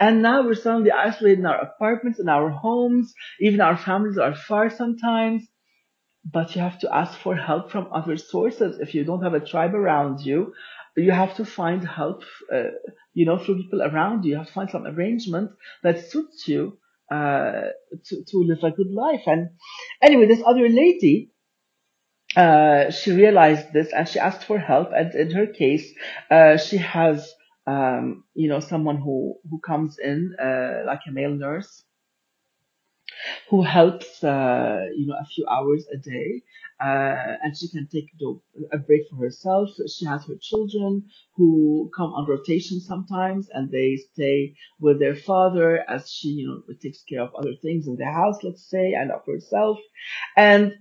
And 0.00 0.22
now 0.22 0.42
we're 0.42 0.54
suddenly 0.54 0.90
isolated 0.90 1.40
in 1.40 1.46
our 1.46 1.60
apartments, 1.60 2.18
in 2.18 2.28
our 2.28 2.50
homes, 2.50 3.14
even 3.40 3.60
our 3.60 3.76
families 3.76 4.18
are 4.18 4.34
far 4.34 4.70
sometimes 4.70 5.46
but 6.24 6.54
you 6.54 6.60
have 6.62 6.78
to 6.80 6.94
ask 6.94 7.18
for 7.18 7.36
help 7.36 7.70
from 7.70 7.88
other 7.92 8.16
sources. 8.16 8.78
If 8.80 8.94
you 8.94 9.04
don't 9.04 9.22
have 9.22 9.34
a 9.34 9.40
tribe 9.40 9.74
around 9.74 10.20
you, 10.20 10.52
you 10.96 11.12
have 11.12 11.36
to 11.36 11.44
find 11.44 11.86
help, 11.86 12.24
uh, 12.52 12.64
you 13.14 13.24
know, 13.24 13.38
through 13.38 13.62
people 13.62 13.82
around 13.82 14.24
you. 14.24 14.32
You 14.32 14.38
have 14.38 14.48
to 14.48 14.52
find 14.52 14.70
some 14.70 14.86
arrangement 14.86 15.52
that 15.82 16.10
suits 16.10 16.46
you 16.48 16.78
uh, 17.10 17.70
to 18.06 18.24
to 18.28 18.38
live 18.46 18.62
a 18.64 18.70
good 18.70 18.90
life. 18.92 19.22
And 19.26 19.50
anyway, 20.02 20.26
this 20.26 20.42
other 20.44 20.68
lady, 20.68 21.32
uh, 22.36 22.90
she 22.90 23.12
realized 23.12 23.72
this 23.72 23.92
and 23.92 24.08
she 24.08 24.18
asked 24.18 24.44
for 24.44 24.58
help. 24.58 24.90
And 24.94 25.14
in 25.14 25.30
her 25.32 25.46
case, 25.46 25.90
uh, 26.30 26.58
she 26.58 26.76
has, 26.78 27.32
um, 27.70 28.24
you 28.34 28.48
know, 28.48 28.60
someone 28.60 28.98
who, 28.98 29.36
who 29.50 29.58
comes 29.60 29.98
in, 29.98 30.34
uh, 30.42 30.84
like 30.86 31.00
a 31.08 31.12
male 31.12 31.34
nurse 31.34 31.84
who 33.48 33.62
helps, 33.62 34.22
uh, 34.24 34.86
you 34.96 35.06
know, 35.06 35.16
a 35.20 35.24
few 35.26 35.46
hours 35.46 35.86
a 35.92 35.96
day. 35.98 36.42
Uh, 36.80 37.36
and 37.42 37.56
she 37.56 37.68
can 37.68 37.86
take 37.88 38.10
a 38.72 38.78
break 38.78 39.02
for 39.10 39.16
herself. 39.16 39.68
She 39.94 40.06
has 40.06 40.24
her 40.26 40.36
children 40.40 41.04
who 41.36 41.90
come 41.94 42.12
on 42.14 42.26
rotation 42.28 42.80
sometimes 42.80 43.50
and 43.52 43.70
they 43.70 43.96
stay 43.96 44.54
with 44.80 44.98
their 44.98 45.14
father 45.14 45.84
as 45.90 46.10
she, 46.10 46.28
you 46.28 46.46
know, 46.48 46.74
takes 46.82 47.02
care 47.02 47.22
of 47.22 47.34
other 47.34 47.54
things 47.62 47.86
in 47.86 47.96
the 47.96 48.06
house, 48.06 48.38
let's 48.42 48.64
say, 48.68 48.94
and 48.94 49.10
of 49.12 49.26
herself. 49.26 49.78
And 50.36 50.74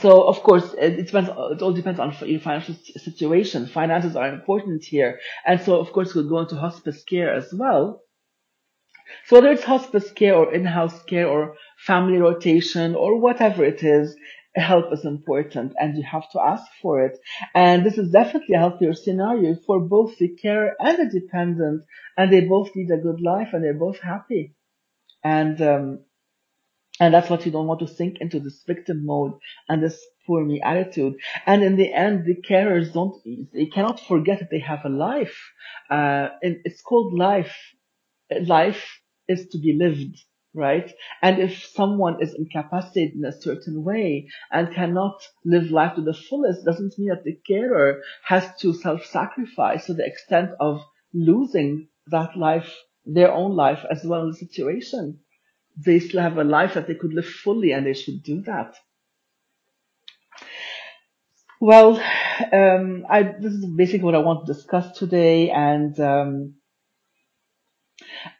so 0.00 0.28
of 0.28 0.42
course 0.42 0.74
it 0.74 0.98
it 0.98 1.06
depends 1.06 1.30
it 1.30 1.62
all 1.62 1.72
depends 1.72 2.00
on 2.00 2.14
your 2.26 2.40
financial 2.40 2.74
situation. 2.74 3.66
Finances 3.66 4.14
are 4.14 4.28
important 4.28 4.84
here. 4.84 5.18
And 5.46 5.60
so 5.60 5.80
of 5.80 5.92
course 5.92 6.14
we'll 6.14 6.28
go 6.28 6.40
into 6.40 6.56
hospice 6.56 7.02
care 7.04 7.32
as 7.34 7.52
well. 7.52 8.02
So 9.26 9.36
whether 9.36 9.50
it's 9.50 9.64
hospice 9.64 10.12
care 10.12 10.36
or 10.36 10.52
in-house 10.52 11.02
care 11.04 11.26
or 11.26 11.56
family 11.78 12.18
rotation 12.18 12.94
or 12.94 13.18
whatever 13.18 13.64
it 13.64 13.82
is 13.82 14.14
help 14.54 14.92
is 14.92 15.04
important 15.04 15.72
and 15.78 15.96
you 15.96 16.02
have 16.02 16.28
to 16.32 16.40
ask 16.40 16.64
for 16.82 17.04
it. 17.04 17.18
And 17.54 17.84
this 17.84 17.98
is 17.98 18.10
definitely 18.10 18.56
a 18.56 18.58
healthier 18.58 18.94
scenario 18.94 19.56
for 19.66 19.80
both 19.80 20.18
the 20.18 20.28
carer 20.28 20.74
and 20.78 20.98
the 20.98 21.20
dependent 21.20 21.84
and 22.16 22.32
they 22.32 22.40
both 22.40 22.74
lead 22.74 22.90
a 22.90 22.98
good 22.98 23.20
life 23.20 23.48
and 23.52 23.64
they're 23.64 23.74
both 23.74 24.00
happy. 24.00 24.54
And 25.22 25.60
um, 25.62 26.00
and 27.00 27.14
that's 27.14 27.30
what 27.30 27.46
you 27.46 27.50
don't 27.50 27.66
want 27.66 27.80
to 27.80 27.88
sink 27.88 28.18
into 28.20 28.38
this 28.38 28.62
victim 28.66 29.06
mode 29.06 29.32
and 29.68 29.82
this 29.82 29.98
poor 30.26 30.44
me 30.44 30.60
attitude. 30.60 31.14
And 31.46 31.62
in 31.62 31.76
the 31.76 31.92
end, 31.92 32.26
the 32.26 32.36
carers 32.36 32.92
don't, 32.92 33.16
they 33.54 33.66
cannot 33.66 33.98
forget 33.98 34.40
that 34.40 34.50
they 34.50 34.60
have 34.60 34.84
a 34.84 34.90
life. 34.90 35.36
Uh, 35.90 36.28
and 36.42 36.58
it's 36.64 36.82
called 36.82 37.18
life. 37.18 37.56
Life 38.42 39.00
is 39.26 39.48
to 39.48 39.58
be 39.58 39.72
lived, 39.72 40.18
right? 40.52 40.92
And 41.22 41.40
if 41.40 41.64
someone 41.68 42.22
is 42.22 42.34
incapacitated 42.34 43.16
in 43.16 43.24
a 43.24 43.40
certain 43.40 43.82
way 43.82 44.28
and 44.52 44.74
cannot 44.74 45.26
live 45.42 45.70
life 45.70 45.94
to 45.94 46.02
the 46.02 46.14
fullest, 46.14 46.66
doesn't 46.66 46.98
mean 46.98 47.08
that 47.08 47.24
the 47.24 47.38
carer 47.46 48.02
has 48.24 48.44
to 48.60 48.74
self-sacrifice 48.74 49.86
to 49.86 49.94
the 49.94 50.04
extent 50.04 50.50
of 50.60 50.82
losing 51.14 51.88
that 52.08 52.36
life, 52.36 52.76
their 53.06 53.32
own 53.32 53.56
life 53.56 53.86
as 53.90 54.04
well 54.04 54.28
as 54.28 54.38
the 54.38 54.46
situation 54.46 55.18
they 55.84 56.00
still 56.00 56.20
have 56.20 56.38
a 56.38 56.44
life 56.44 56.74
that 56.74 56.86
they 56.86 56.94
could 56.94 57.14
live 57.14 57.26
fully 57.26 57.72
and 57.72 57.86
they 57.86 57.94
should 57.94 58.22
do 58.22 58.42
that. 58.42 58.74
Well, 61.60 62.02
um, 62.52 63.04
I, 63.08 63.22
this 63.22 63.52
is 63.52 63.66
basically 63.66 64.04
what 64.04 64.14
I 64.14 64.18
want 64.18 64.46
to 64.46 64.52
discuss 64.52 64.98
today 64.98 65.50
and 65.50 65.98
um, 66.00 66.54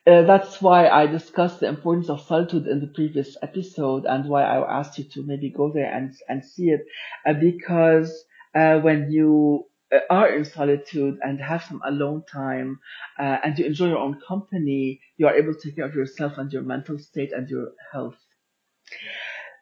uh, 0.06 0.22
that's 0.22 0.62
why 0.62 0.88
I 0.88 1.06
discussed 1.06 1.60
the 1.60 1.68
importance 1.68 2.08
of 2.08 2.22
solitude 2.22 2.66
in 2.66 2.80
the 2.80 2.86
previous 2.86 3.36
episode 3.42 4.06
and 4.06 4.28
why 4.28 4.42
I 4.42 4.80
asked 4.80 4.98
you 4.98 5.04
to 5.04 5.22
maybe 5.22 5.50
go 5.50 5.70
there 5.72 5.92
and, 5.94 6.14
and 6.28 6.44
see 6.44 6.70
it 6.70 6.86
uh, 7.26 7.34
because 7.34 8.24
uh, 8.54 8.78
when 8.78 9.10
you 9.10 9.66
are 10.10 10.28
in 10.28 10.44
solitude 10.44 11.18
and 11.22 11.40
have 11.40 11.64
some 11.64 11.80
alone 11.84 12.24
time 12.30 12.80
uh, 13.18 13.38
and 13.44 13.58
you 13.58 13.66
enjoy 13.66 13.88
your 13.88 13.98
own 13.98 14.20
company, 14.26 15.00
you 15.16 15.26
are 15.26 15.34
able 15.34 15.54
to 15.54 15.60
take 15.60 15.76
care 15.76 15.86
of 15.86 15.94
yourself 15.94 16.38
and 16.38 16.52
your 16.52 16.62
mental 16.62 16.98
state 16.98 17.32
and 17.32 17.48
your 17.48 17.72
health. 17.92 18.16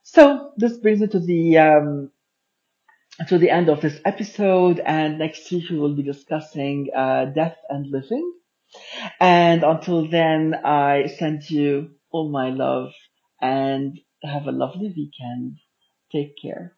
So 0.02 0.52
this 0.56 0.78
brings 0.78 1.00
me 1.00 1.06
to 1.08 1.20
the 1.20 1.58
um, 1.58 2.10
to 3.28 3.38
the 3.38 3.50
end 3.50 3.68
of 3.68 3.80
this 3.80 4.00
episode, 4.04 4.80
and 4.80 5.18
next 5.18 5.50
week 5.50 5.70
we 5.70 5.78
will 5.78 5.94
be 5.94 6.02
discussing 6.02 6.88
uh, 6.96 7.26
death 7.26 7.56
and 7.68 7.86
living. 7.90 8.32
And 9.20 9.64
until 9.64 10.08
then, 10.08 10.54
I 10.64 11.06
send 11.18 11.50
you 11.50 11.92
all 12.10 12.30
my 12.30 12.50
love 12.50 12.92
and 13.42 14.00
have 14.24 14.46
a 14.48 14.52
lovely 14.52 14.94
weekend. 14.96 15.58
Take 16.12 16.36
care. 16.42 16.77